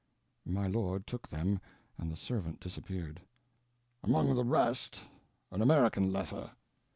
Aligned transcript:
My 0.47 0.65
lord 0.65 1.05
took 1.05 1.27
them, 1.29 1.59
and 1.99 2.11
the 2.11 2.15
servant 2.15 2.59
disappeared. 2.59 3.21
"Among 4.03 4.33
the 4.33 4.43
rest, 4.43 5.03
an 5.51 5.61
American 5.61 6.11
letter. 6.11 6.53